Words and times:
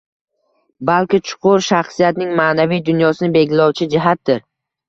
balki 0.89 1.19
chuqur, 1.31 1.61
shaxsiyatning 1.67 2.33
ma’naviy 2.41 2.81
dunyosini 2.89 3.33
belgilovchi 3.37 3.93
jihatdir. 3.97 4.43